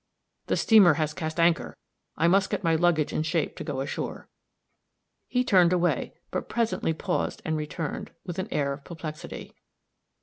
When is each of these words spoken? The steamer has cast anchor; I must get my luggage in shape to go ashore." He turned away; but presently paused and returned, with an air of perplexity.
The 0.47 0.57
steamer 0.57 0.95
has 0.95 1.13
cast 1.13 1.39
anchor; 1.39 1.77
I 2.17 2.27
must 2.27 2.49
get 2.49 2.63
my 2.63 2.73
luggage 2.73 3.13
in 3.13 3.21
shape 3.21 3.55
to 3.57 3.63
go 3.63 3.81
ashore." 3.81 4.27
He 5.27 5.43
turned 5.43 5.71
away; 5.71 6.15
but 6.31 6.49
presently 6.49 6.91
paused 6.91 7.39
and 7.45 7.55
returned, 7.55 8.09
with 8.25 8.39
an 8.39 8.47
air 8.49 8.73
of 8.73 8.83
perplexity. 8.83 9.53